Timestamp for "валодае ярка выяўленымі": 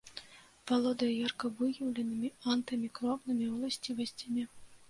0.71-2.31